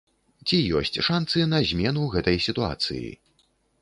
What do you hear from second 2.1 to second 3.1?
гэтай сітуацыі?